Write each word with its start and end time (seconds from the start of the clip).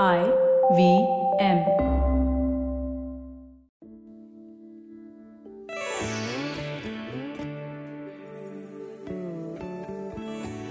I 0.00 0.20
V 0.72 0.84
M. 1.40 1.58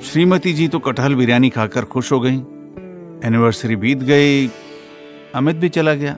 Shrimati 0.03 0.53
ji 0.53 0.67
तो 0.67 0.79
कटहल 0.79 1.15
बिरयानी 1.15 1.49
खाकर 1.49 1.85
खुश 1.85 2.11
हो 2.11 2.19
गई। 2.19 2.35
एनिवर्सरी 3.27 3.75
बीत 3.75 3.97
गई, 3.97 4.47
अमित 5.35 5.55
भी 5.55 5.69
चला 5.69 5.93
गया। 5.93 6.17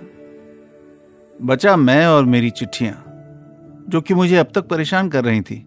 बचा 1.42 1.76
मैं 1.76 2.06
और 2.08 2.26
मेरी 2.26 2.50
चिट्ठियाँ, 2.50 2.94
जो 3.90 4.02
कि 4.02 4.14
मुझे 4.14 4.38
अब 4.38 4.52
तक 4.56 4.62
परेशान 4.62 5.10
कर 5.10 5.24
रही 5.24 5.42
थी। 5.42 5.64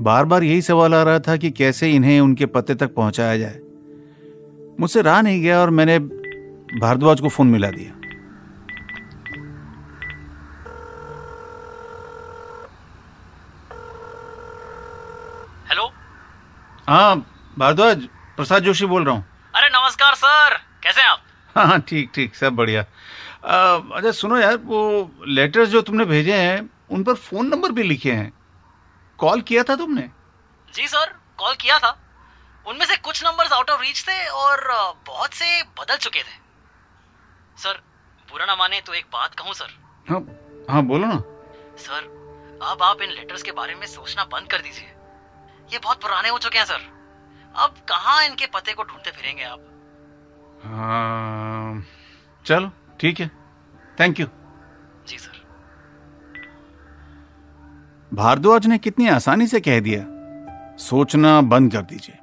बार 0.00 0.24
बार 0.24 0.42
यही 0.42 0.62
सवाल 0.62 0.94
आ 0.94 1.02
रहा 1.02 1.18
था 1.18 1.36
कि 1.36 1.50
कैसे 1.50 1.92
इन्हें 1.92 2.20
उनके 2.20 2.46
पते 2.46 2.74
तक 2.74 2.94
पहुँचाया 2.94 3.38
जाए। 3.38 3.60
मुझसे 4.80 5.02
रहा 5.02 5.20
नहीं 5.22 5.42
गया 5.42 5.60
और 5.60 5.70
मैंने 5.70 6.21
भारद्वाज 6.80 7.20
को 7.20 7.28
फ़ोन 7.28 7.46
मिला 7.46 7.68
दिया। 7.70 7.92
हेलो? 15.68 15.86
हाँ 16.88 17.16
भारद्वाज 17.58 18.06
प्रसाद 18.36 18.62
जोशी 18.62 18.86
बोल 18.86 19.04
रहा 19.04 19.14
हूँ। 19.14 19.24
अरे 19.54 19.68
नमस्कार 19.68 20.14
सर। 20.14 20.56
कैसे 20.82 21.00
हैं 21.00 21.08
आप? 21.08 21.22
हाँ 21.56 21.66
हाँ 21.66 21.80
ठीक 21.88 22.10
ठीक 22.14 22.34
सब 22.34 22.54
बढ़िया। 22.56 22.82
अच्छा 22.82 24.10
सुनो 24.12 24.38
यार 24.38 24.56
वो 24.56 25.10
लेटर्स 25.28 25.68
जो 25.68 25.80
तुमने 25.82 26.04
भेजे 26.04 26.34
हैं 26.34 26.68
उन 26.90 27.02
पर 27.04 27.14
फ़ोन 27.14 27.46
नंबर 27.46 27.72
भी 27.72 27.82
लिखे 27.82 28.12
हैं। 28.12 28.32
कॉल 29.18 29.40
किया 29.40 29.62
था 29.62 29.76
तुमने? 29.76 30.08
जी 30.74 30.86
सर 30.88 31.12
कॉल 31.38 31.54
किया 31.54 31.78
था। 31.78 31.98
उनमें 32.66 32.86
से 32.86 32.96
कुछ 32.96 33.24
नंबर्स 33.24 33.52
आउट 33.52 33.70
ऑफ़ 33.70 33.80
रीच 33.82 34.02
थे 34.08 34.26
और 34.26 34.70
बहुत 35.06 35.34
से 35.34 35.62
बदल 35.80 35.96
चुके 35.96 36.20
थे। 36.20 36.40
सर 37.56 37.80
बुरा 38.28 38.46
ना 38.46 38.54
माने 38.56 38.80
तो 38.80 38.94
एक 38.94 39.04
बात 39.12 39.34
कहूँ 39.34 39.54
सर। 39.54 39.70
हाँ 40.06 40.20
हाँ 40.70 40.82
बोलो 40.82 41.06
ना। 41.06 41.18
सर 41.78 42.10
अब 42.62 42.82
आप 42.82 43.02
इन 43.02 43.10
लेटर्स 43.10 43.42
के 43.42 43.52
बारे 43.52 43.74
में 43.74 43.86
सोचना 43.86 44.24
बंद 44.24 44.48
कर 44.48 44.58
दीजिए। 44.58 44.88
ये 45.72 45.78
बहुत 45.78 46.00
पुराने 46.02 46.28
हो 46.28 46.38
चुके 46.38 46.58
हैं 46.58 46.64
सर। 46.64 46.80
अब 47.54 47.74
कहाँ 47.88 48.24
इनके 48.24 48.46
पते 48.46 48.72
को 48.72 48.82
ढूंढते 48.82 49.10
फिरेंगे 49.10 49.42
आप? 49.42 49.60
हाँ, 50.64 51.84
चलो 52.44 52.70
ठीक 53.00 53.20
है। 53.20 53.30
Thank 54.00 54.20
you 54.20 54.26
ji 55.08 55.18
sir. 55.18 55.40
Bharadwaj 58.12 58.66
ने 58.66 58.78
कितनी 58.78 59.08
आसानी 59.08 59.46
से 59.46 59.60
कह 59.60 59.80
दिया। 59.80 60.04
सोचना 60.78 61.40
बंद 61.40 61.72
कर 61.72 61.82
दीजिए। 61.82 62.18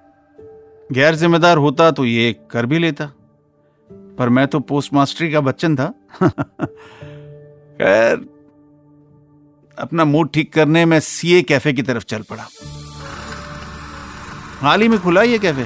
गैर 0.91 1.15
जिम्मेदार 1.15 1.57
होता 1.57 1.89
तो 1.91 2.05
ये 2.05 2.33
कर 2.51 2.65
भी 2.65 2.79
लेता। 2.79 3.11
पर 4.19 4.29
मैं 4.29 4.47
तो 4.47 4.59
पोस्ट 4.61 4.93
मास्टरी 4.93 5.31
का 5.31 5.41
बच्चन 5.41 5.75
था। 5.75 5.87
खैर, 7.77 8.15
अपना 9.77 10.05
मूड 10.05 10.29
ठीक 10.33 10.51
करने 10.53 10.85
में 10.85 10.99
सीए 10.99 11.41
कैफ़े 11.41 11.73
की 11.73 11.81
तरफ़ 11.81 12.03
चल 12.05 12.21
पड़ा। 12.29 12.47
हाल 14.61 14.81
ही 14.81 14.87
में 14.87 14.99
खुला 14.99 15.21
ये 15.23 15.37
कैफ़े 15.39 15.65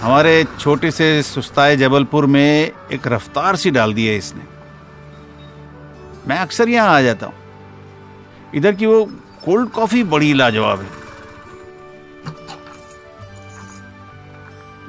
हमारे 0.00 0.44
छोटे 0.58 0.90
से 0.90 1.22
सुस्ताए 1.22 1.76
जबलपुर 1.76 2.26
में 2.26 2.70
एक 2.92 3.06
रफ्तार 3.06 3.56
सी 3.56 3.70
डाल 3.70 3.94
दी 3.94 4.06
है 4.06 4.16
इसने। 4.16 4.42
मैं 6.28 6.38
अक्सर 6.38 6.68
यहाँ 6.68 6.94
आ 6.96 7.00
जाता 7.02 7.26
हूँ। 7.26 7.34
इधर 8.54 8.74
की 8.74 8.86
वो 8.86 9.04
कोल्ड 9.44 9.70
कॉफ़ी 9.70 10.02
बड़ी 10.04 10.32
लाजवाब 10.34 10.80
है। 10.80 10.90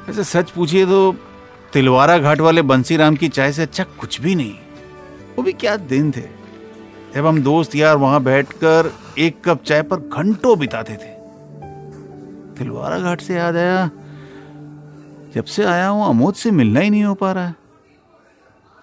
वैसे 0.07 0.23
सच 0.25 0.51
पूछिए 0.51 0.85
तो 0.85 1.11
तिलवारा 1.73 2.17
घाट 2.17 2.39
वाले 2.41 2.61
बंसीराम 2.61 3.15
की 3.15 3.27
चाय 3.29 3.51
से 3.53 3.61
अच्छा 3.61 3.83
कुछ 3.99 4.19
भी 4.21 4.35
नहीं। 4.35 4.53
वो 5.35 5.43
भी 5.43 5.53
क्या 5.53 5.75
दिन 5.91 6.11
थे। 6.11 6.23
जब 7.15 7.25
हम 7.25 7.41
दोस्त 7.43 7.75
यार 7.75 7.95
वहाँ 7.97 8.21
बैठकर 8.23 8.91
एक 9.19 9.41
कप 9.45 9.63
चाय 9.63 9.81
पर 9.83 9.99
घंटों 9.99 10.57
बिताते 10.59 10.93
थे। 10.93 11.13
तिलवारा 12.57 12.99
घाट 12.99 13.21
से 13.21 13.35
याद 13.35 13.55
आया 13.55 13.89
जब 15.35 15.45
से 15.45 15.63
आया 15.65 15.87
हूँ 15.87 16.05
अमोद 16.07 16.33
से 16.33 16.51
मिलना 16.51 16.79
ही 16.79 16.89
नहीं 16.89 17.03
हो 17.03 17.13
पा 17.15 17.31
रहा 17.31 17.47
है। 17.47 17.55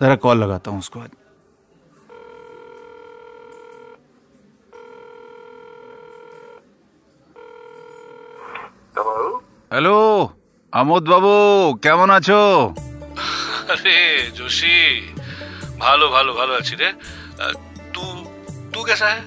जरा 0.00 0.16
कॉल 0.16 0.38
लगाता 0.38 0.70
हूँ 0.70 0.78
उसको 0.78 1.00
आज। 1.00 1.10
हेलो 9.72 9.96
আমোদ 10.73 11.03
বাবু 11.11 11.33
কেমন 11.85 12.09
আছো 12.17 12.41
আরে 13.73 13.97
जोशी 14.37 14.75
ভালো 15.83 16.05
ভালো 16.15 16.31
ভালো 16.39 16.53
আছি 16.59 16.73
রে 16.81 16.89
আহ, 17.43 17.53
तू 17.93 18.03
तू 18.73 18.79
कैसा 18.89 19.07
है 19.13 19.21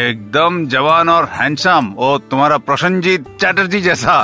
एकदम 0.00 0.52
जवान 0.74 1.06
और 1.16 1.24
हैंडसम 1.38 1.84
ओ 2.04 2.08
तुम्हारा 2.30 2.56
प्रसन्नजीत 2.68 3.22
चैटर्जी 3.42 3.80
जैसा 3.88 4.14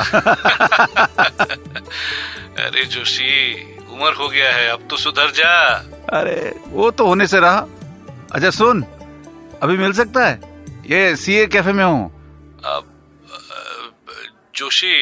अरे 1.49 2.85
जोशी 2.95 3.33
उम्र 3.93 4.13
हो 4.21 4.29
गया 4.29 4.51
है 4.59 4.67
अब 4.71 4.87
तो 4.91 4.97
सुधर 5.05 5.31
जा 5.41 5.53
अरे 6.19 6.37
वो 6.77 6.91
तो 6.99 7.07
होने 7.07 7.27
से 7.33 7.39
रहा 7.41 7.59
अच्छा 8.35 8.51
सुन 8.61 8.77
अभी 9.63 9.77
मिल 9.85 9.93
सकता 10.01 10.27
है 10.27 10.35
ये 10.93 11.01
सीए 11.23 11.47
कैफे 11.55 11.73
में 11.81 11.85
हूँ 11.85 12.03
अब 12.75 12.85
अ, 13.33 13.59
जोशी 14.57 14.95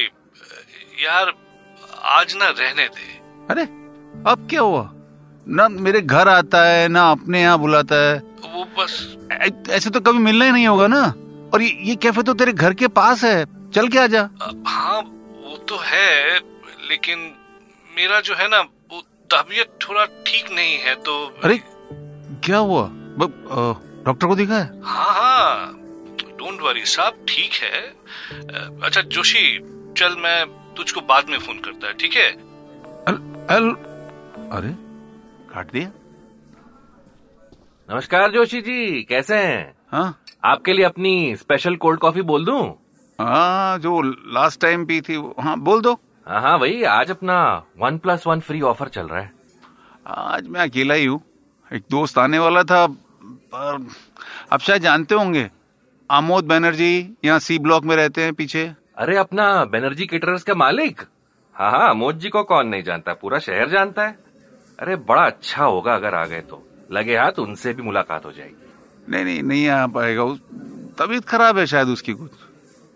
यार 1.02 1.34
आज 2.04 2.36
ना 2.36 2.50
रहने 2.50 2.88
दे। 2.88 3.20
अरे 3.50 3.64
अब 4.32 4.48
क्या 4.50 4.62
हुआ? 4.62 4.92
ना 5.48 5.70
मेरे 5.70 6.02
घर 6.02 6.28
आता 6.28 6.64
है 6.68 6.88
ना 6.88 7.12
अपने 7.12 7.42
यहाँ 7.42 7.58
बुलाता 7.60 7.96
है। 7.96 8.18
वो 8.54 8.66
बस। 8.66 9.18
ऐ- 9.32 9.70
ऐसे 9.70 9.90
तो 9.90 10.00
कभी 10.00 10.18
मिलना 10.18 10.46
ही 10.46 10.52
नहीं 10.52 10.68
होगा 10.68 10.88
ना। 10.88 11.02
और 11.54 11.62
ये, 11.62 11.78
ये 11.82 11.96
कैफ़े 11.96 12.24
तो 12.24 12.34
तेरे 12.34 12.54
घर 12.54 12.74
के 12.74 12.88
पास 12.88 13.24
है। 13.24 13.46
चल 13.72 13.88
के 13.88 14.00
आ 14.00 14.08
जा। 14.08 14.30
हाँ 14.68 15.02
वो 15.46 15.58
तो 15.58 15.78
है 15.84 16.38
लेकिन 16.90 17.20
मेरा 17.98 18.20
जो 18.20 18.36
है 18.36 18.48
ना 18.48 18.60
वो 18.62 19.02
तबीयत 19.34 19.80
थोड़ा 19.90 20.06
ठीक 20.06 20.52
नहीं 20.52 20.78
है 20.78 20.96
तो 20.96 21.40
अरे 21.44 21.58
क्या 22.46 22.58
हुआ? 22.58 22.90
डॉक्टर 24.06 24.28
को 24.28 24.36
दिखा 24.36 24.56
है? 24.56 24.82
हाँ 24.84 25.14
हाँ 25.14 25.74
डोंट 26.40 26.62
वरी 26.62 26.86
सब 26.86 27.26
ठीक 27.30 27.54
है। 27.54 27.82
अच्छा 28.84 29.02
जोशी 29.02 29.60
चल 29.98 30.16
मैं 30.20 30.61
तुझको 30.78 31.02
बाद 31.02 31.30
में 31.30 31.38
फ़ोन 31.40 31.60
करता 31.60 31.88
है 31.88 31.94
ठीक 31.94 32.14
है? 32.16 32.30
अल, 33.08 33.16
अल, 33.50 33.70
अरे 34.52 34.74
काट 35.54 35.72
दिया। 35.72 35.92
नमस्कार 37.90 38.32
जोशी 38.32 38.62
जी 38.62 39.02
कैसे 39.10 39.38
हैं? 39.38 39.74
हाँ। 39.92 40.18
आपके 40.46 40.74
लिए 40.74 40.86
अपनी 40.86 41.36
स्पेशल 41.36 41.76
कोल्ड 41.76 42.00
कॉफ़ी 42.00 42.22
बोल 42.32 42.46
दूँ? 42.46 42.62
हाँ 43.20 43.78
जो 43.80 44.02
लास्ट 44.36 44.62
टाइम 44.62 44.86
पी 44.86 45.00
थी 45.02 45.16
हाँ 45.40 45.58
बोल 45.60 45.82
दो। 45.82 45.94
हाँ 46.28 46.42
हाँ 46.42 46.58
वही 46.58 46.84
आज 46.84 47.12
अपना 47.12 47.42
one 47.80 47.98
plus 47.98 48.28
one 48.28 48.40
free 48.40 48.62
offer 48.62 48.88
चल 48.90 49.08
रहा 49.08 49.20
है। 49.22 49.32
आज 50.08 50.48
मैं 50.48 50.62
अकेला 50.62 50.94
ही 50.94 51.06
हूँ। 51.06 51.22
एक 51.72 51.84
दोस्त 51.92 52.18
आने 52.18 52.40
वाला 52.40 52.64
था 52.64 52.86
पर 53.54 53.88
आप 54.54 54.60
शायद 54.60 54.82
जानते 54.82 55.16
होंगे 55.16 55.50
आमोद 56.10 56.46
बनर्जी 56.46 56.94
यहाँ 57.26 57.40
सी 57.40 57.58
ब्लॉक 57.60 57.84
में 57.86 57.96
रहते 57.96 58.24
हैं 58.24 58.34
पीछे। 58.34 58.66
अरे 59.02 59.18
अपना 59.18 59.66
बेनर्जी 59.66 60.06
केटरर्स 60.06 60.44
का 60.44 60.56
मालिक? 60.56 61.02
हाँ 61.54 61.72
हाँ 61.72 61.90
अमोद 61.90 62.20
जी 62.20 62.30
को 62.30 62.44
कौन 62.44 62.68
नहीं 62.68 62.84
जानता 62.84 63.14
पूरा 63.14 63.40
शहर 63.40 63.70
जानता 63.70 64.08
है। 64.08 64.20
अरे 64.80 64.96
बड़ा 64.96 65.26
अच्छा 65.26 65.66
होगा 65.66 65.96
अगर 65.96 66.16
आ 66.16 66.26
गए 66.26 66.42
तो। 66.42 66.68
लगे 66.92 67.18
हाथ 67.18 67.40
उनसे 67.40 67.74
भी 67.74 67.82
मुलाकात 67.82 68.26
हो 68.26 68.32
जाएगी। 68.32 68.74
नहीं 69.10 69.26
नहीं 69.26 69.44
नहीं 69.44 69.68
आ 69.68 69.88
पाएगा। 69.88 70.24
उस 70.24 70.40
तबीयत 71.00 71.26
खराब 71.26 71.58
है 71.58 71.66
शायद 71.66 71.88
उसकी 71.88 72.14
कुछ। 72.14 72.32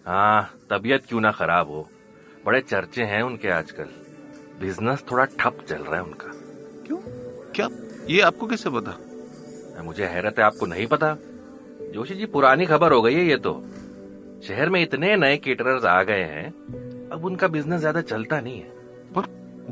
हाँ 0.08 0.54
तबीयत 0.70 1.06
क्यों 1.10 1.22
ना 1.22 1.32
खराब 1.32 1.68
हो? 1.68 1.90
बड़े 2.46 2.62
चर्चे 2.62 3.04
हैं 3.04 3.22
उनके 3.22 3.50
आजकल। 3.50 3.88
बिज़नेस 4.60 5.04
थोड़ा 5.12 5.26
ठप 5.26 5.66
चल 5.70 5.76
रहा 5.76 5.96
है 5.96 6.04
उनका। 6.04 6.28
क्यों? 6.88 6.98
क्या? 7.56 7.70
ये 8.10 8.22
आपको 8.22 8.48
कैसे 8.48 8.70
पता? 8.70 8.98
मुझे 9.84 10.06
हैरत 10.06 10.40
है 10.40 10.46
आपको 10.46 10.66
नहीं 10.66 10.88
पता? 10.88 11.18
जोशी 11.94 12.16
जी 12.16 12.26
पुरानी 12.26 12.66
खबर 12.66 12.92
हो 12.92 13.02
गई 13.02 13.14
है 13.14 13.26
ये 13.26 13.38
तो। 13.38 13.66
शहर 14.48 14.70
में 14.70 14.82
इतने 14.82 15.16
नए 15.16 15.38
केटरर्स 15.38 15.86
आ 15.86 16.04
गए 16.04 16.24
हैं 16.24 16.48
अब 17.12 17.26
उनका 17.26 17.48
बिज़नेस 17.48 17.80
ज़्यादा 17.80 18.02
चलता 18.02 18.40
नहीं 18.42 18.60
है। 18.60 18.70
पर 19.18 19.24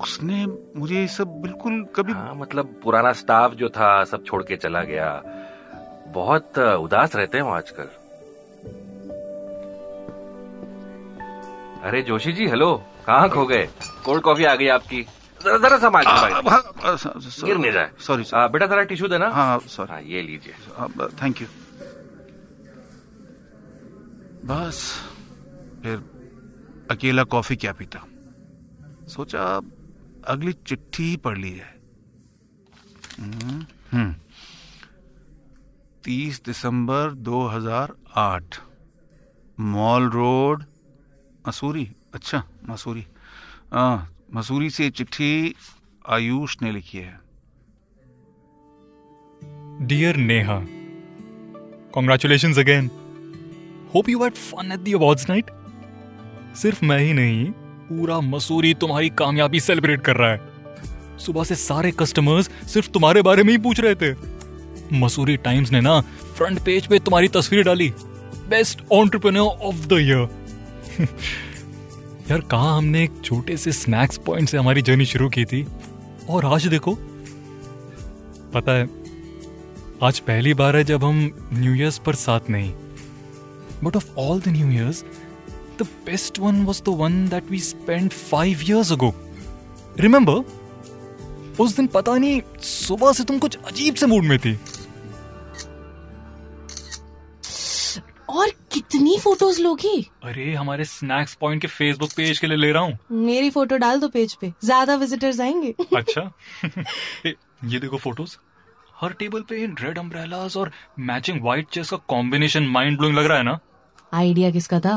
उसने 0.01 0.45
मुझे 0.79 0.95
ये 0.95 1.07
सब 1.07 1.27
बिल्कुल 1.27 1.85
कभी 1.95 2.13
हाँ 2.13 2.33
मतलब 2.35 2.79
पुराना 2.83 3.13
स्टाफ 3.13 3.53
जो 3.53 3.69
था 3.69 4.03
सब 4.03 4.23
छोड़ 4.25 4.43
के 4.43 4.55
चला 4.55 4.83
गया। 4.83 5.21
बहुत 6.07 6.59
उदास 6.59 7.15
रहते 7.15 7.37
हैं 7.37 7.45
वो 7.45 7.51
आजकल। 7.51 7.89
अरे 11.83 12.01
जोशी 12.01 12.31
जी 12.31 12.47
हेलो 12.47 12.83
कहाँ 13.07 13.29
खो 13.29 13.45
गए? 13.45 13.69
कोल्ड 14.05 14.23
कॉफ़ी 14.23 14.45
आ 14.45 14.55
गई 14.55 14.67
आपकी। 14.67 15.01
जरा 15.45 15.89
भाई। 15.89 16.05
हाँ, 16.05 16.41
हाँ, 16.83 16.97
स- 16.97 17.43
गिर 17.43 17.57
नहीं 17.57 17.71
जाए। 17.71 17.89
सॉरी 17.99 18.23
बेटा 18.35 18.65
जरा 18.65 18.83
टिश्यू 18.83 19.07
देना। 19.07 19.29
हाँ 19.29 19.59
सॉरी 19.59 19.91
हाँ 19.91 20.01
ये 20.01 20.21
लीजिए। 20.21 20.53
थैंक 21.23 21.41
यू 21.41 21.47
बस, 24.43 25.01
फिर 25.83 25.97
अकेला 26.91 27.23
कॉफ़ी 27.23 27.55
क्या 27.55 27.73
पीता? 27.73 28.05
सोचा 29.07 29.61
अगली 30.27 30.53
चिट्ठी 30.53 31.03
ही 31.03 31.17
पढ़ 31.17 31.37
ली 31.37 31.55
जाए। 31.55 31.73
तीस 36.03 36.41
दिसंबर 36.45 37.11
2008 37.11 38.55
मॉल 39.59 40.09
रोड, 40.09 40.63
मसूरी। 41.47 41.91
अच्छा 42.13 42.43
मसूरी। 42.69 43.07
हाँ 43.73 44.15
मसूरी 44.33 44.69
से 44.69 44.89
चिट्ठी 44.89 45.55
आयुष 46.09 46.57
ने 46.61 46.71
लिखी 46.71 46.97
है। 46.97 47.19
Dear 49.87 50.15
Neha 50.15 50.59
congratulation 51.91 52.53
again. 52.53 52.89
Hope 53.95 54.07
you 54.09 54.19
had 54.19 54.37
fun 54.37 54.71
at 54.71 54.85
the 54.85 54.93
awards 54.97 55.25
night. 55.29 55.49
सिर्फ़ 56.55 56.85
मैं 56.85 56.99
ही 56.99 57.13
नहीं, 57.13 57.45
पूरा 57.89 58.19
मसूरी 58.21 58.73
तुम्हारी 58.73 59.09
कामयाबी 59.09 59.59
सेलिब्रेट 59.59 60.01
कर 60.01 60.15
रहा 60.15 60.31
है। 60.31 61.17
सुबह 61.19 61.43
से 61.43 61.55
सारे 61.55 61.91
कस्टमर्स 61.91 62.49
सिर्फ़ 62.73 62.89
तुम्हारे 62.89 63.21
बारे 63.21 63.43
में 63.43 63.51
ही 63.51 63.57
पूछ 63.57 63.79
रहे 63.79 63.95
थे। 63.95 64.13
मसूरी 64.99 65.37
टाइम्स 65.37 65.71
ने 65.71 65.81
ना 65.81 65.99
फ्रंट 66.37 66.59
पेज 66.59 66.87
पे 66.87 66.99
तुम्हारी 66.99 67.27
तस्वीर 67.27 67.63
डाली। 67.63 67.89
Best 68.49 68.81
entrepreneur 68.91 69.47
of 69.47 69.87
the 69.87 69.93
year 69.93 71.07
यार, 72.31 72.39
कहा 72.41 72.77
हमने 72.77 73.03
एक 73.03 73.21
छोटे 73.23 73.57
से 73.57 73.71
स्नैक्स 73.71 74.17
पॉइंट 74.17 74.49
से 74.49 74.57
हमारी 74.57 74.81
जर्नी 74.81 75.05
शुरू 75.05 75.29
की 75.29 75.45
थी? 75.45 75.65
और 76.29 76.45
आज 76.45 76.67
देखो। 76.67 76.93
पता 78.53 78.71
है, 78.71 78.89
आज 80.03 80.19
पहली 80.19 80.53
बार 80.53 80.75
है 80.75 80.83
जब 80.83 81.03
हम 81.03 81.49
न्यू 81.53 81.73
ईयर्स 81.75 81.97
पर 81.97 82.15
साथ 82.15 82.49
नहीं। 82.49 82.73
But 83.83 83.95
of 83.95 84.09
all 84.19 84.41
the 84.41 84.47
new 84.47 84.69
years 84.71 85.03
the 85.79 85.87
best 86.05 86.39
one 86.39 86.63
was 86.65 86.81
the 86.83 86.97
one 86.99 87.27
that 87.29 87.49
we 87.51 87.59
spend 87.61 88.11
five 88.11 88.61
years 88.69 88.91
ago 88.91 89.13
remember 89.99 90.61
उस 91.61 91.75
दिन 91.75 91.87
पता 91.87 92.17
नहीं 92.17 92.41
सुबह 92.61 93.11
से 93.13 93.23
तुम 93.23 93.39
कुछ 93.39 93.57
अजीब 93.67 93.95
से 93.95 94.05
मूड 94.05 94.23
में 94.25 94.37
थी। 94.39 94.57
और 98.29 98.49
कितनी 98.73 99.17
फ़ोटोज़ 99.19 99.61
लोगी? 99.61 100.01
अरे 100.23 100.53
हमारे 100.53 100.85
स्नैक्स 100.85 101.33
पॉइंट 101.41 101.61
के 101.61 101.67
फेसबुक 101.67 102.11
पेज 102.17 102.39
के 102.39 102.47
लिए 102.47 102.57
ले 102.57 102.71
रहा 102.71 102.83
हूँ। 102.83 102.97
मेरी 103.25 103.49
फ़ोटो 103.49 103.77
डाल 103.77 103.99
दो 103.99 104.07
पेज 104.07 104.33
पे 104.41 104.51
ज़्यादा 104.63 104.95
विजिटर्स 104.95 105.39
आएँगे। 105.39 105.73
अच्छा। 105.95 106.21
ये 107.25 107.79
देखो 107.79 107.97
फ़ोटोज़ 107.97 108.35
हर 109.01 109.13
टेबल 109.19 109.41
पे 109.49 109.63
इन 109.63 109.75
रेड 109.81 109.97
अम्ब्रेलास 109.99 110.57
और 110.57 110.71
मैचिंग 110.99 111.41
व्हाइट 111.43 111.69
चेस 111.73 111.89
का 111.89 111.97
कॉम्बिनेशन 112.07 112.67
माइंड 112.69 112.97
ब्लोइंग 112.97 113.17
लग 113.17 113.25
रहा 113.25 113.37
है 113.37 113.43
ना? 113.43 113.59
आइडिया 114.13 114.51
किसका 114.51 114.79
था? 114.79 114.95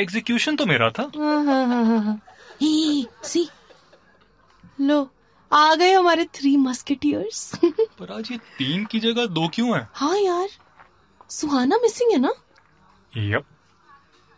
एग्जीक्यूशन 0.00 0.56
तो 0.56 0.66
मेरा 0.66 0.90
था। 0.90 1.10
सी। 2.62 3.48
लो 4.80 5.08
आ 5.52 5.74
गए 5.74 5.92
हमारे 5.92 6.24
थ्री 6.34 6.56
मस्केटियर्स 6.56 7.50
पर 7.98 8.12
आज 8.12 8.30
ये 8.32 8.36
तीन 8.58 8.84
की 8.84 9.00
जगह 9.00 9.26
दो 9.26 9.48
क्यों 9.54 9.76
है? 9.76 9.88
हाँ 9.94 10.16
यार 10.18 10.48
सुहाना 11.30 11.76
मिसिंग 11.82 12.12
है 12.12 12.18
ना? 12.18 12.32
Yup 13.16 13.44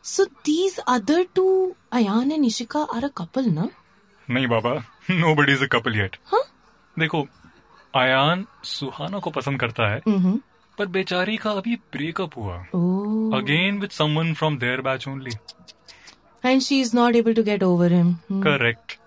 so 0.05 0.25
these 0.25 0.79
other 0.89 1.27
two 1.35 1.47
Ayaan 1.93 2.33
and 2.33 2.41
Nishika 2.41 2.81
are 2.95 3.05
a 3.05 3.09
couple 3.19 3.45
ना? 3.51 3.69
नहीं 4.29 4.47
बाबा 4.47 4.75
nobody 5.35 5.53
is 5.53 5.65
a 5.65 5.67
couple 5.73 5.97
yet 5.97 6.17
हाँ? 6.33 6.43
देखो 6.99 7.27
आयान 7.97 8.47
सुहाना 8.65 9.19
को 9.19 9.31
पसंद 9.31 9.61
करता 9.61 9.89
है। 9.93 10.01
हम्म 10.09 10.39
पर 10.79 10.87
बेचारी 10.89 11.37
का 11.37 11.51
अभी 11.53 11.75
ब्रेकअप 11.93 12.37
हुआ। 12.37 12.57
Again 13.39 13.79
with 13.81 13.91
someone 13.91 14.33
from 14.35 14.59
their 14.59 14.81
batch 14.81 15.09
only 15.09 15.31
and 16.45 16.61
she 16.63 16.81
is 16.81 16.97
not 16.97 17.17
able 17.17 17.35
to 17.35 17.43
get 17.43 17.63
over 17.63 17.93
him 17.93 18.13
correct 18.43 18.99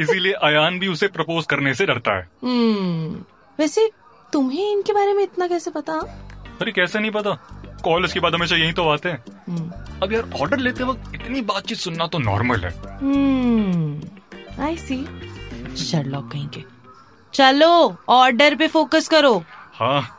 इसीलिए 0.00 0.32
अयान 0.42 0.78
भी 0.78 0.88
उसे 0.88 1.08
प्रपोज 1.08 1.46
करने 1.46 1.74
से 1.74 1.86
डरता 1.86 2.16
है। 2.16 2.28
हम्म 2.42 3.24
वैसे 3.58 3.90
तुम्हें 4.32 4.70
इनके 4.72 4.92
बारे 4.92 5.12
में 5.12 5.22
इतना 5.22 5.46
कैसे 5.48 5.70
पता? 5.70 5.92
अरे 6.60 6.72
कैसे 6.72 6.98
नहीं 6.98 7.10
पता? 7.10 7.32
कॉलेज 7.84 8.12
के 8.12 8.20
बाद 8.20 8.34
हमेशा 8.34 8.56
यही 8.56 8.72
तो 8.72 8.88
आते 8.88 9.08
हैं। 9.08 9.24
हम्म 9.48 9.70
अब 10.02 10.12
यार 10.12 10.30
ऑर्डर 10.40 10.58
लेते 10.58 10.84
वक्त 10.84 11.14
इतनी 11.14 11.40
बातचीत 11.42 11.78
सुनना 11.78 12.06
तो 12.06 12.18
नॉर्मल 12.18 12.60
है। 12.60 12.72
आई 14.60 14.76
सी 14.78 14.96
शर्लॉक 15.76 16.30
कहीं 16.32 16.48
के 16.48 16.62
चलो 17.34 17.96
ऑर्डर 18.08 18.54
पे 18.54 18.66
फोकस 18.68 19.08
करो। 19.08 19.42
हाँ। 19.74 20.13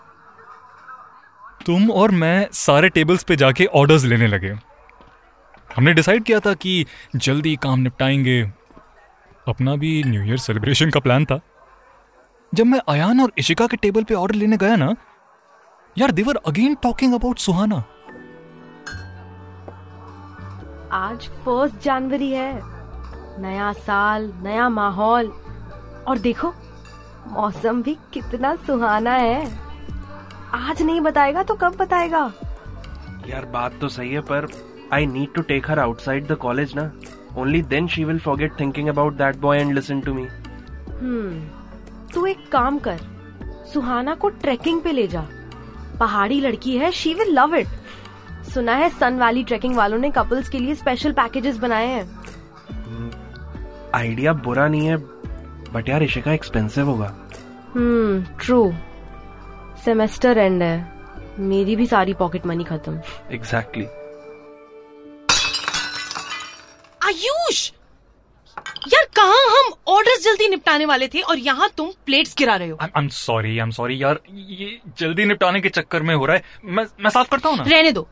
तुम 1.66 1.92
और 1.92 2.12
मैं 2.12 2.50
सारे 2.52 2.90
टेबल्स 2.90 3.24
पे 3.24 3.36
जाके 3.36 3.66
ऑर्डर्स 3.66 4.04
लेने 4.04 4.28
लगे। 4.28 4.56
हमने 5.76 5.94
डिसाइड 5.94 6.24
किया 6.24 6.40
था 6.40 6.54
कि 6.54 6.86
जल्दी 7.16 7.56
काम 7.56 7.80
निपटाएँगे। 7.80 8.44
अपना 9.48 9.76
भी 9.76 10.04
न्यू 10.04 10.24
ईयर 10.24 10.38
सेलिब्रेशन 10.38 10.90
का 10.90 11.00
प्लान 11.00 11.26
था। 11.26 11.40
जब 12.54 12.66
मैं 12.66 12.80
अयान 12.90 13.22
और 13.22 13.32
इशिका 13.38 13.68
के 13.68 13.78
टेबल 13.78 14.04
पे 14.04 14.14
ऑर्डर 14.14 14.36
लेने 14.36 14.58
गया 14.58 14.76
ना, 14.76 14.96
यार 15.98 16.12
they're 16.12 16.36
again 16.36 16.76
talking 16.76 17.14
about 17.14 17.38
Suhana 17.38 17.84
आज 20.92 21.28
फ़र्स्ट 21.28 21.76
जनवरी 21.76 22.32
है। 22.32 22.60
नया 23.42 23.74
साल, 23.74 24.34
नया 24.44 24.70
माहौल। 24.70 25.28
और 26.08 26.18
देखो, 26.18 26.54
मौसम 27.28 27.84
भी 27.84 27.98
कितना 28.14 28.56
सुहाना 28.56 29.12
है। 29.12 29.65
आज 30.56 30.82
नहीं 30.82 31.02
बताएगा 31.02 31.44
तो 31.44 31.56
कब 31.56 31.76
बताएगा? 31.78 32.32
यार 33.28 33.46
बात 33.54 33.74
तो 33.82 33.88
सही 33.90 34.14
है 34.14 34.22
पर 34.22 34.48
I 34.94 35.06
need 35.06 35.34
to 35.34 35.42
take 35.42 35.70
her 35.70 35.80
outside 35.80 36.28
the 36.28 36.36
college 36.42 36.76
ना। 36.76 36.92
Only 37.38 37.62
then 37.64 37.88
she 37.88 38.04
will 38.04 38.20
forget 38.20 38.60
thinking 38.60 38.88
about 38.90 39.14
that 39.14 39.38
boy 39.38 39.60
and 39.60 39.74
listen 39.74 40.02
to 40.02 40.14
me 40.14 40.28
hmm 40.92 41.40
तू 42.14 42.26
एक 42.26 42.48
काम 42.52 42.78
कर 42.80 43.00
सुहाना 43.74 44.16
को 44.16 44.30
ट्रैकिंग 44.30 44.82
पे 44.82 44.92
ले 44.92 45.08
जा। 45.08 45.26
पहाड़ी 46.00 46.40
लड़की 46.42 46.78
है 46.78 46.92
शी 46.92 47.14
विल 47.14 47.34
लव 47.34 47.56
इट 47.56 47.68
सुना 48.54 48.74
है 48.76 48.90
सन 48.90 49.20
वैली 49.20 49.44
ट्रैकिंग 49.44 49.76
वालों 49.76 49.98
ने 49.98 50.10
कपल्स 50.12 50.50
के 50.50 50.60
लिए 50.60 50.76
स्पेशल 50.76 51.12
पैकेजेस 51.14 51.58
बनाए 51.58 51.88
हैं। 51.88 53.12
आइडिया 53.96 54.34
बुरा 54.46 54.68
नहीं 54.68 54.88
है 54.88 54.98
बट 55.74 55.90
यार 55.90 56.04
इशिका 56.04 56.32
एक्सपेंसिव 56.32 56.90
होगा। 56.90 57.14
हम्म 57.76 58.24
ट्रू 58.42 58.64
सेमेस्टर 59.86 60.38
एंड 60.38 60.64
है। 60.64 60.76
मेरी 61.40 61.76
भी 61.76 61.86
सारी 61.88 62.14
पॉकेट 62.14 62.46
मनी 62.46 62.64
खत्म। 62.64 63.00
एग्जैक्टली 63.32 63.86
आयुष! 67.02 67.72
यार 68.88 69.06
कहा 69.16 69.36
हम 69.52 69.72
ऑर्डर्स 69.88 70.24
जल्दी 70.24 70.48
निपटाने 70.48 70.86
वाले 70.86 71.08
थे 71.08 71.20
और 71.22 71.40
यहाँ 71.40 71.70
तुम 71.78 71.92
प्लेट्स 72.06 72.36
गिरा 72.38 72.56
रहे 72.56 72.70
हो? 72.70 72.78
I 72.82 72.90
am 72.98 73.08
sorry 73.10 73.50
I 73.50 73.58
am 73.58 73.72
sorry 73.72 74.02
यार 74.04 74.20
ये 74.32 74.80
जल्दी 75.00 75.26
निपटाने 75.26 75.62
के 75.62 75.70
चक्कर 75.70 76.04
में 76.04 76.14
हो 76.16 76.26
रहा 76.26 76.36
है। 76.36 76.44
मैं 76.66 76.86
मैं 77.04 77.10
साफ़ 77.10 77.30
करता 77.30 77.50
हूँ 77.50 77.58
ना? 77.58 77.64
रहने 77.64 77.92
दो। 77.92 78.08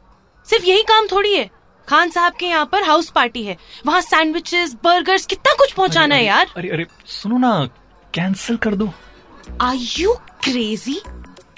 सिर्फ़ 0.48 0.66
यही 0.66 0.84
काम 0.84 1.08
थोड़ी 1.12 1.34
है। 1.36 1.50
खान 1.88 2.10
साहब 2.10 2.34
के 2.34 2.46
यहाँ 2.46 2.66
पर 2.72 2.84
हाउस 2.84 3.10
पार्टी 3.12 3.44
है। 3.44 3.58
वहाँ 3.86 4.02
सैंडविचेस 4.02 4.74
बर्गर्स 4.84 5.26
कितना 5.26 5.54
कुछ 5.54 5.72
पहुँचाना 5.72 6.16
है 6.16 6.26
यार। 6.26 6.54
अरे 6.58 6.70
अरे 6.70 6.86
सुनो 7.06 7.38
ना 7.38 7.54
कैंसिल 8.14 8.58
कर 8.58 8.76
दो। 8.76 8.90
आर 9.62 9.76
यू 10.00 10.14
क्रेजी 10.44 11.02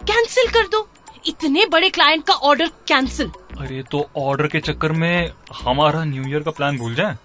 कैंसिल 0.09 0.47
कर 0.53 0.67
दो। 0.67 0.87
इतने 1.27 1.65
बड़े 1.65 1.89
क्लाइंट 1.89 2.25
का 2.27 2.33
ऑर्डर 2.49 2.67
कैंसिल 2.87 3.31
अरे 3.59 3.83
तो 3.91 4.09
ऑर्डर 4.17 4.47
के 4.47 4.59
चक्कर 4.59 4.91
में 4.91 5.31
हमारा 5.63 6.03
न्यू 6.05 6.27
ईयर 6.27 6.43
का 6.43 6.51
प्लान 6.51 6.77
भूल 6.77 6.95
जाए? 6.95 7.15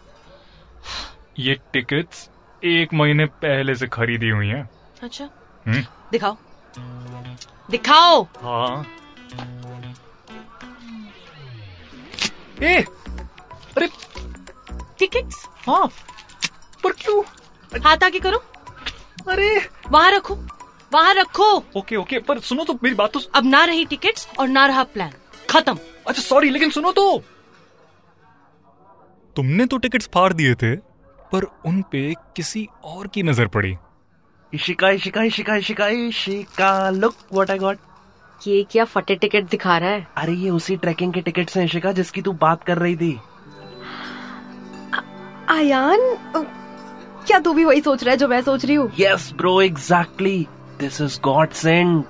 ये 1.38 1.54
टिकट्स 1.72 2.28
एक 2.62 2.94
महीने 2.94 3.26
पहले 3.44 3.74
से 3.74 3.86
खरीदी 3.86 4.28
हुई 4.28 4.48
हैं। 4.48 4.68
अच्छा। 5.02 5.24
हम्म, 5.66 5.82
दिखाओ। 6.12 6.36
दिखाओ। 7.70 8.22
हाँ। 8.42 8.86
ए 12.62 12.76
अरे। 13.76 13.88
टिकट्स 14.98 15.44
हाँ 15.66 15.86
पर 16.84 16.92
क्यों? 16.92 17.22
हाथ 17.84 18.04
आगे 18.04 18.18
करो। 18.20 18.42
अरे। 19.28 19.50
वहाँ 19.90 20.10
रखो। 20.12 20.34
वहाँ 20.92 21.14
रखो। 21.14 21.52
ओके 21.76 21.96
ओके 21.96 22.18
पर 22.20 22.38
सुनो 22.40 22.64
तो 22.64 22.74
मेरी 22.82 22.94
बात 22.94 23.12
तो 23.12 23.20
अब 23.34 23.46
ना 23.46 23.64
रही 23.64 23.84
टिकट्स 23.86 24.28
और 24.38 24.48
ना 24.48 24.66
रहा 24.66 24.82
प्लान। 24.86 25.12
खत्म। 25.50 25.78
अच्छा 26.08 26.22
सॉरी 26.22 26.50
लेकिन 26.50 26.70
सुनो 26.70 26.92
तो। 26.92 27.22
तुमने 29.36 29.66
तो 29.66 29.76
टिकट्स 29.78 30.08
फाड़ 30.14 30.32
दिए 30.32 30.54
थे 30.54 30.74
पर 31.32 31.44
उन 31.66 31.80
पे 31.92 32.02
किसी 32.36 32.66
और 32.84 33.06
की 33.06 33.22
नज़र 33.22 33.46
पड़ी। 33.48 33.74
Ishika 34.52 34.88
Ishika 34.90 35.22
Ishika 35.22 35.54
Ishika 35.56 35.86
Ishika 35.88 36.90
look 36.90 37.14
what 37.32 37.50
I 37.50 37.58
got 37.58 37.78
ये 38.40 38.62
क्या 38.70 38.84
फटे 38.86 39.14
टिकट 39.16 39.50
दिखा 39.50 39.76
रहा 39.78 39.90
है? 39.90 40.06
अरे 40.16 40.32
ये 40.34 40.50
उसी 40.50 40.76
ट्रैकिंग 40.76 41.12
के 41.12 41.20
टिकट्स 41.20 41.56
हैं 41.56 41.64
इशिका 41.64 41.92
जिसकी 41.92 42.22
तू 42.22 42.32
बात 42.40 42.64
कर 42.64 42.78
रही 42.78 42.96
थी। 42.96 43.18
आयान 45.50 45.98
क्या 47.26 47.38
तू 47.38 47.52
भी 47.52 47.64
वही 47.64 47.80
सोच 47.80 48.02
रहा 48.04 48.10
है 48.10 48.16
जो 48.16 48.28
मैं 48.28 48.40
सोच 48.42 48.64
रही 48.64 48.74
हूँ? 48.74 48.90
Yes 48.98 49.32
bro 49.36 49.60
exactly 49.62 50.46
this 50.80 51.00
is 51.00 51.18
godsend 51.50 52.02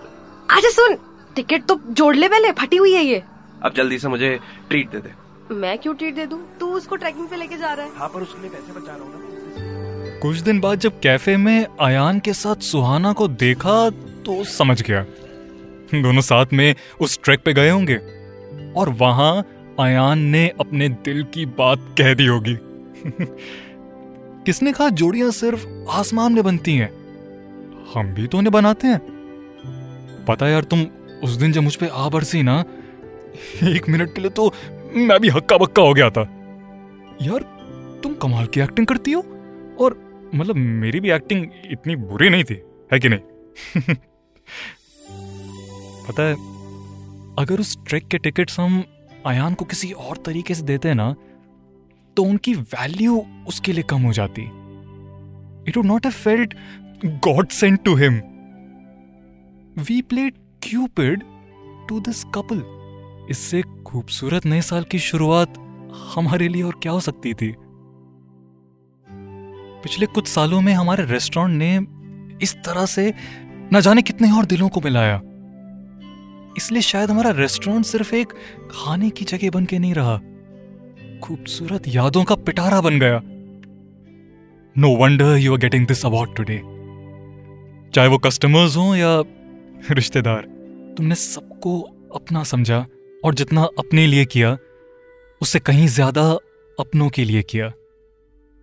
अच्छा 0.51 0.71
सुन 0.71 0.97
टिकट 1.37 1.65
तो 1.67 1.81
जोड़ 1.91 2.15
ले 2.17 2.29
पहले 2.29 2.53
फटी 2.53 2.77
हुई 2.77 2.93
है 2.95 3.05
ये। 3.05 3.23
अब 3.63 3.73
जल्दी 3.77 3.99
से 3.99 4.09
मुझे 4.09 4.39
ट्रीट 4.69 4.91
दे 4.91 4.99
दे। 4.99 5.55
मैं 5.55 5.79
क्यों 5.79 5.95
ट्रीट 5.95 6.15
दे 6.15 6.27
दूँ? 6.27 6.39
तू 6.61 6.67
उसको 6.67 6.97
ट्रैकिंग 6.97 7.29
पे 7.29 7.37
लेके 7.37 7.57
जा 7.57 7.73
रहा 7.73 7.87
है। 7.87 7.93
हाँ 7.97 8.09
पर 8.09 8.23
उसके 8.23 8.41
लिए 8.43 8.51
पैसे 8.51 8.81
बचा 8.81 8.93
रहा 8.93 9.05
हूँ 9.05 9.13
ना। 9.13 10.19
कुछ 10.23 10.39
दिन 10.39 10.61
बाद 10.61 10.79
जब 10.79 11.01
कैफ़े 11.01 11.37
में 11.37 11.67
अयान 11.81 12.19
के 12.21 12.33
साथ 12.33 12.57
सुहाना 12.57 13.13
को 13.13 13.29
देखा 13.29 13.91
तो 14.27 14.45
समझ 14.45 14.83
गया। 14.83 15.03
दोनों 15.95 16.23
साथ 16.23 16.47
में 16.53 16.75
उस 17.01 17.19
ट्रैक 17.25 17.43
पे 17.45 17.53
गए 17.53 17.71
होंगे 17.71 17.97
और 18.77 18.89
वहाँ 18.89 19.33
अयान 19.81 20.19
ने 20.19 20.49
अपने 20.61 20.89
दिल 20.89 21.23
की 21.25 21.47
बात 21.47 21.95
कह 21.99 22.15
दी 22.15 22.27
होगी। 22.27 22.57
किसने 24.45 24.73
कहा 24.73 24.89
जोड़ियाँ 24.89 25.31
सिर्फ़ 25.31 25.67
आसमान 25.91 26.33
में 26.33 26.45
बनती 26.45 26.77
हैं? 26.77 27.00
हम 27.95 28.13
भी 28.15 28.27
तो 28.27 28.39
उन्हें 28.39 28.53
बनाते 28.53 28.87
हैं। 28.87 28.99
पता 30.29 30.47
है 30.47 30.53
यार, 30.53 30.65
तुम 30.65 30.83
उस 31.25 31.31
दिन 31.31 31.53
जब 31.53 31.61
मुझ 31.61 31.75
पे 31.77 31.87
आ 31.87 32.09
बरसी 32.09 32.43
ना, 32.43 32.65
एक 33.65 33.89
मिनट 33.89 34.15
के 34.15 34.21
लिए 34.21 34.31
तो 34.31 34.53
मैं 34.97 35.19
भी 35.21 35.29
हक्का 35.29 35.57
बक्का 35.57 35.83
हो 35.83 35.95
गया 35.95 36.11
था। 36.11 36.23
यार, 37.23 37.43
तुम 38.03 38.15
कमाल 38.15 38.47
की 38.47 38.61
एक्टिंग 38.61 38.87
करती 38.87 39.13
हो, 39.13 39.21
और 39.81 39.99
मतलब 40.35 40.57
मेरी 40.57 41.01
भी 41.01 41.11
एक्टिंग 41.11 41.47
इतनी 41.71 41.97
बुरी 41.97 42.29
नहीं 42.29 42.45
थी, 42.45 42.63
है 42.93 42.99
कि 42.99 43.09
नहीं? 43.09 43.21
पता 46.09 46.23
है, 46.23 46.35
अगर 47.39 47.61
उस 47.61 47.79
ट्रैक 47.89 48.09
के 48.09 48.19
टिकट्स 48.19 48.61
हम 48.61 48.83
अयान 49.27 49.55
को 49.55 49.65
किसी 49.65 49.91
और 49.93 50.17
तरीके 50.17 50.55
से 50.55 50.63
देते 50.63 50.95
ना 50.95 51.15
तो 52.17 52.23
उनकी 52.23 52.55
वैल्यू 52.55 53.27
उसके 53.49 53.73
लिए 53.73 53.83
कम 53.83 54.03
हो 54.03 54.13
जाती। 54.13 54.43
It 55.69 55.77
would 55.77 55.87
not 55.87 56.07
have 56.07 56.13
felt 56.13 56.55
God 57.05 57.49
sent 57.49 57.85
to 57.85 57.95
him 57.95 58.15
we 59.83 60.03
played 60.03 60.35
Cupid 60.63 61.23
to 61.89 62.01
this 62.01 62.25
couple 62.25 62.63
इससे 63.31 63.63
खूबसूरत 63.87 64.47
नए 64.47 64.61
साल 64.61 64.83
की 64.83 64.99
शुरुआत 64.99 65.55
हमारे 66.15 66.49
लिए 66.49 66.63
और 66.63 66.75
क्या 66.83 66.93
हो 66.93 67.01
सकती 67.01 67.35
थी? 67.35 67.55
पिछले 69.83 70.07
कुछ 70.07 70.29
सालों 70.29 70.61
में 70.61 70.73
हमारे 70.73 71.05
रेस्टोरेंट 71.05 71.59
ने 71.59 71.87
इस 72.43 72.57
तरह 72.57 72.87
से 72.87 73.15
न 73.73 73.81
जाने 73.81 74.03
कितने 74.03 74.33
और 74.33 74.47
दिलों 74.47 74.69
को 74.69 74.81
मिलाया। 74.81 75.21
इसलिए 76.57 76.83
शायद 76.83 77.11
हमारा 77.11 77.31
रेस्टोरेंट 77.31 77.85
सिर्फ़ 77.85 78.15
एक 78.15 78.33
खाने 78.71 79.11
की 79.11 79.25
जगह 79.25 79.51
बन 79.51 79.65
के 79.65 79.79
नहीं 79.79 79.95
रहा। 79.95 80.17
खूबसूरत 81.21 81.83
यादों 81.89 82.25
का 82.25 82.35
पिटारा 82.35 82.81
बन 82.81 82.99
गया। 82.99 83.21
No 84.79 84.97
wonder 84.97 85.37
you 85.37 85.53
are 85.53 85.59
getting 85.59 85.87
this 85.87 86.07
award 86.07 86.37
today 86.37 86.80
चाहे 87.95 88.09
वो 88.09 88.19
कस्टमर्स 88.19 88.77
हो 88.77 88.95
या 88.95 89.23
रिश्तेदार, 89.91 90.43
तुमने 90.97 91.15
सबको 91.15 91.81
अपना 92.15 92.43
समझा 92.45 92.87
और 93.25 93.35
जितना 93.35 93.63
अपने 93.79 94.07
लिए 94.07 94.25
किया, 94.25 94.57
उससे 95.41 95.59
कहीं 95.61 95.87
ज़्यादा 95.89 96.23
अपनों 96.79 97.09
के 97.09 97.25
लिए 97.25 97.43
किया। 97.43 97.73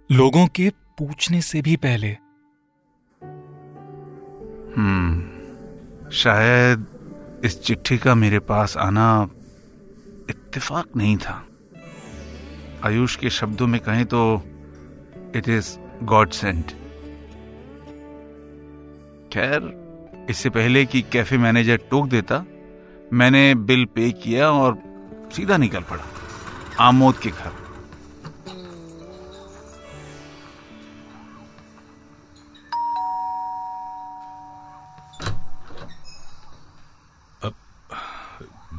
लोगों 0.10 0.48
के 0.48 0.70
पूछने 0.70 1.42
से 1.42 1.62
भी 1.62 1.76
पहले। 1.76 2.08
हम्म 4.78 6.10
शायद 6.12 6.86
इस 7.46 7.62
चिट्ठी 7.62 7.98
का 7.98 8.16
मेरे 8.16 8.40
पास 8.40 8.78
आना 8.78 9.30
इत्तेफाक 10.30 10.96
नहीं 10.98 11.18
था। 11.18 11.44
आयुष 12.86 13.16
के 13.16 13.30
शब्दों 13.30 13.68
में 13.68 13.80
कहें 13.80 14.06
तो 14.06 14.22
इट 15.36 15.50
इज़ 15.50 15.78
गॉड 16.04 16.30
सेंट 16.32 16.72
खैर 19.38 20.28
इससे 20.30 20.50
पहले 20.50 20.86
कि 20.86 21.02
कैफ़े 21.02 21.38
मैनेजर 21.38 21.78
टोक 21.78 22.08
देता 22.08 22.46
मैंने 23.14 23.56
बिल 23.56 23.86
पे 23.86 24.12
किया 24.12 24.50
और 24.52 24.78
सीधा 25.36 25.58
निकल 25.58 25.82
पड़ा 25.82 26.04
आमोद 26.80 27.18
के 27.18 27.30
घर। 27.30 27.52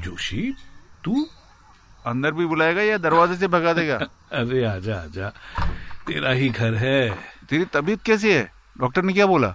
जोशी 0.00 0.54
तू 1.04 1.26
अंदर 2.06 2.32
भी 2.32 2.46
बुलाएगा 2.46 2.82
या 2.82 2.98
दरवाजे 2.98 3.36
से 3.36 3.48
भगा 3.48 3.72
देगा? 3.72 3.96
अरे 4.32 4.64
आजा 4.64 4.96
आजा। 4.96 5.28
तेरा 6.06 6.30
ही 6.30 6.48
घर 6.48 6.74
है। 6.74 7.10
तेरी 7.50 7.64
तबीयत 7.64 8.02
कैसी 8.02 8.32
है? 8.32 8.52
डॉक्टर 8.78 9.02
ने 9.02 9.12
क्या 9.12 9.26
बोला? 9.26 9.54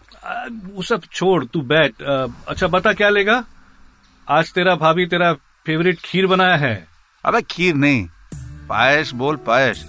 वो 0.52 0.82
सब 0.82 1.02
छोड़ 1.12 1.44
तू 1.46 1.62
बैठ। 1.62 2.02
अच्छा 2.48 2.68
बता 2.68 2.94
क्या 2.94 3.10
लेगा? 3.10 3.44
आज 4.28 4.52
तेरा 4.54 4.76
भाभी 4.76 5.06
तेरा 5.06 5.34
फेवरेट 5.66 6.00
खीर 6.00 6.28
बनाया 6.28 6.56
है। 6.56 6.88
अबे 7.26 7.42
खीर 7.42 7.76
नहीं। 7.76 8.08
पायस 8.70 9.12
बोल 9.12 9.36
पायस। 9.36 9.86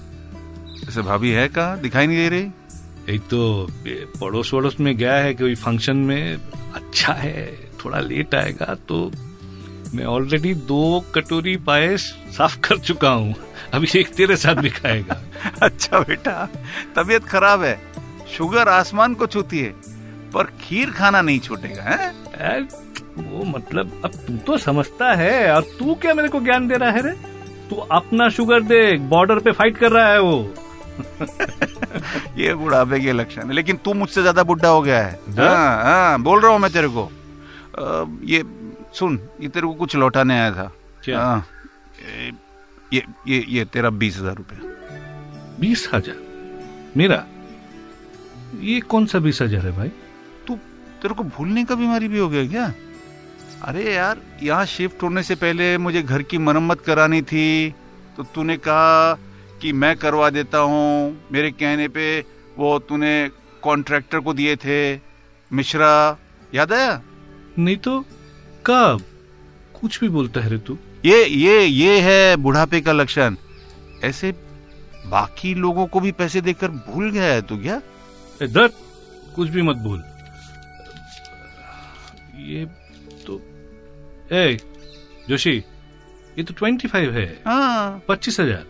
ऐसे 0.89 1.03
भाभी 1.03 1.31
है 1.31 1.49
कहा? 1.49 1.77
दिखाई 1.77 2.07
नहीं 2.07 2.17
दे 2.17 2.29
रही। 2.29 3.15
एक 3.15 3.21
तो 3.21 3.67
पड़ोस 4.21 4.55
वड़ोस 4.55 4.81
में 4.81 4.97
गया 4.97 5.15
है 5.15 5.35
कोई 5.35 5.55
फ़ंक्शन 5.55 5.97
में। 5.97 6.37
अच्छा 6.75 7.13
है 7.13 7.47
थोड़ा 7.85 8.01
लेट 8.01 8.35
आएगा 8.35 8.75
तो 8.89 9.11
मैं 9.95 10.05
ऑलरेडी 10.05 10.55
दो 10.55 11.05
कटोरी 11.15 11.57
पायस 11.57 12.03
साफ़ 12.37 12.59
कर 12.61 12.79
चुका 12.79 13.11
हूँ। 13.11 13.35
अभी 13.75 13.89
एक 13.97 14.15
तेरे 14.15 14.37
साथ 14.37 14.55
भी 14.55 14.71
खाएगा। 14.71 15.21
अच्छा 15.63 16.01
बेटा 16.01 16.49
तबीयत 16.97 17.25
खराब 17.25 17.63
है। 17.63 17.79
शुगर 18.37 18.69
आसमान 18.69 19.15
को 19.15 19.27
छूती 19.27 19.59
है। 19.59 19.75
पर 20.35 20.45
खीर 20.61 20.91
खाना 20.91 21.21
नहीं 21.23 21.41
छूटेगा 21.41 21.83
है? 21.83 22.61
वो 23.17 23.45
मतलब 23.47 24.01
अब 24.05 24.13
तू 24.27 24.37
तो 24.47 24.59
समझता 24.59 25.13
है 25.15 25.53
और 25.55 25.63
तू 25.79 25.95
क्या 25.95 26.15
मेरे 26.15 26.29
को 26.29 26.41
ज्ञान 26.41 26.69
दे 26.69 26.77
रहा 26.77 26.91
है 26.91 27.03
रे? 27.03 27.13
तू 27.71 27.77
अपना 27.77 28.29
शुगर 28.29 28.63
देख 28.63 29.01
बॉर्डर 29.11 29.39
पे 29.41 29.53
फाइट 29.53 29.77
कर 29.79 29.93
रहा 29.93 30.09
है 30.13 30.21
वो। 30.21 30.55
ये 32.39 32.55
बुढ़ापे 32.55 33.01
के 33.01 33.13
लक्षण 33.13 33.47
है 33.49 33.53
लेकिन 33.55 33.77
तू 33.85 33.95
मुझसे 33.95 34.21
ज़्यादा 34.21 34.43
बुढ़ा 34.43 34.69
हो 34.69 34.83
गया 34.83 34.99
है। 34.99 35.19
हाँ? 35.39 35.85
हाँ 35.85 36.23
बोल 36.23 36.41
रहा 36.41 36.53
हूँ 36.53 36.61
मैं 36.61 36.71
तेरे 36.73 36.89
को। 36.89 37.05
आ, 37.05 38.05
ये 38.25 38.43
सुन 38.95 39.19
ये 39.41 39.49
तेरे 39.49 39.67
को 39.67 39.73
कुछ 39.75 39.97
लौटाने 39.97 40.35
आया 40.35 40.51
था। 40.53 40.71
क्या? 41.05 41.21
हाँ, 41.21 41.47
ये 42.93 43.03
ये 43.29 43.45
ये 43.49 43.65
तेरा 43.65 43.91
बीस 43.91 44.19
हज़ार 44.19 44.35
रुपया। 44.37 44.59
बीस 45.61 45.89
हज़ार? 45.95 46.17
मेरा 46.97 47.25
ये 48.61 48.81
कौन 48.81 49.07
सा 49.07 49.19
बीस 49.19 49.43
हज़ार 49.43 49.67
है 49.67 49.77
भाई? 49.77 49.91
तेरे 51.05 51.15
को 51.15 51.25
भूलने 51.25 51.65
का 51.65 51.75
बीमारी 51.75 52.09
भी 52.09 52.19
हो 52.19 52.29
गया 52.29 52.47
क्या? 52.49 52.73
अरे 53.63 53.95
यार 53.95 54.21
यहाँ 54.43 54.65
शिफ्ट 54.67 55.03
होने 55.03 55.23
से 55.23 55.35
पहले 55.35 55.67
मुझे 55.79 56.03
घर 56.03 56.23
की 56.23 56.39
मरम्मत 56.39 56.81
करानी 56.81 57.21
थी 57.23 57.75
तो 58.17 58.23
तूने 58.25 58.57
कहा 58.57 59.13
कि 59.61 59.73
मैं 59.73 59.97
करवा 59.97 60.31
देता 60.31 60.59
हूँ। 60.59 61.29
मेरे 61.33 61.51
कहने 61.51 61.89
पे 61.89 62.07
वो 62.59 62.79
तूने 62.79 63.13
कॉन्ट्रैक्टर 63.63 64.21
को 64.21 64.35
दिए 64.35 64.57
थे। 64.57 64.97
मिश्रा 65.51 65.93
याद 66.55 66.73
आया? 66.73 67.01
नहीं 67.59 67.77
तो 67.77 68.01
कब? 68.67 69.03
कुछ 69.81 70.01
भी 70.01 70.09
बोलता 70.09 70.41
है 70.41 70.51
रे 70.51 70.59
तू। 70.59 70.79
ये 71.05 71.25
ये 71.27 71.65
ये 71.65 72.01
है 72.01 72.37
बुढ़ापे 72.37 72.81
का 72.81 72.93
लक्षण। 72.93 73.37
ऐसे 74.05 74.33
बाकी 75.07 75.55
लोगों 75.55 75.87
को 75.87 76.01
भी 76.01 76.13
पैसे 76.13 76.41
देकर 76.41 76.69
भूल 76.89 77.11
गया 77.11 77.25
है 77.25 77.43
तू 77.43 77.63
क्या? 77.63 77.81
इधर 78.43 78.69
कुछ 79.37 79.49
भी 79.49 79.63
मत 79.63 79.77
भूल। 79.77 80.03
ये 82.45 82.65
तो 83.27 83.41
ए 84.33 84.57
जोशी 85.29 85.53
ये 86.39 86.43
तो 86.45 86.55
ट्वेंटी 86.55 86.89
फाइव 86.89 87.13
है। 87.13 87.27
हाँ। 87.47 88.03
पच्चीस 88.09 88.41
हज़ार। 88.41 88.65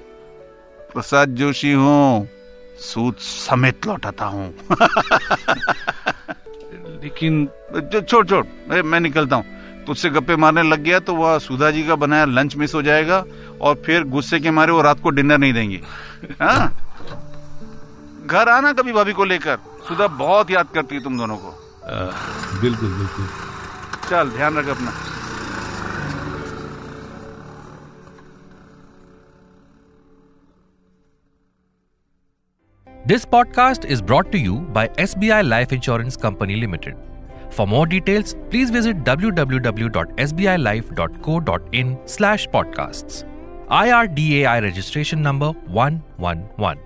प्रसाद 0.93 1.28
जोशी 1.37 1.73
हूँ 1.73 2.28
सूद 2.81 3.14
समेत 3.21 3.87
लौटाता 3.87 4.25
हूँ। 4.25 4.49
लेकिन 7.02 7.47
छोड़ 7.95 8.26
छोड़ 8.26 8.45
मैं, 8.69 8.83
मैं 8.83 9.00
निकलता 9.00 9.37
हूँ। 9.37 9.45
तुझसे 9.87 10.11
गप्पे 10.11 10.37
मारने 10.37 10.62
लग 10.62 10.83
गया 10.83 10.99
तो 11.00 11.14
वह 11.14 11.38
सुधा 11.38 11.71
जी 11.71 11.83
का 11.87 11.95
बनाया 11.97 12.25
लंच 12.25 12.57
मिस 12.57 12.75
हो 12.75 12.83
जाएगा 12.83 13.25
और 13.61 13.83
फिर 13.87 14.04
गुस्से 14.09 14.40
के 14.40 14.50
मारे 14.50 14.73
वो 14.73 14.83
रात 14.83 15.00
को 15.00 15.11
डिनर 15.11 15.38
नहीं 15.38 15.52
देंगे। 15.52 15.81
हाँ? 16.40 16.69
घर 18.26 18.49
आना 18.49 18.73
कभी 18.73 18.93
भाभी 18.93 19.12
को 19.12 19.25
लेकर। 19.25 19.59
सुधा 19.88 20.07
बहुत 20.07 20.50
याद 20.50 20.69
करती 20.75 20.95
है 20.95 21.02
तुम 21.04 21.19
दोनों 21.19 21.37
को। 21.37 21.49
आ, 21.49 21.50
बिल्कुल 22.61 22.88
बिल्कुल। 22.88 23.26
चल 24.10 24.29
ध्यान 24.38 24.58
रख 24.58 24.68
अपना 24.77 24.91
This 33.10 33.25
podcast 33.25 33.86
is 33.86 34.01
brought 34.01 34.32
to 34.34 34.38
you 34.38 34.58
by 34.77 34.88
SBI 35.03 35.48
Life 35.48 35.72
Insurance 35.72 36.15
Company 36.15 36.56
Limited. 36.56 36.96
For 37.50 37.65
more 37.65 37.88
details, 37.88 38.36
please 38.51 38.70
visit 38.70 39.03
www.sbilife.co.in 39.03 41.98
slash 42.06 42.48
podcasts. 42.50 43.24
IRDAI 43.70 44.62
registration 44.62 45.24
number 45.24 45.53
111. 45.68 46.77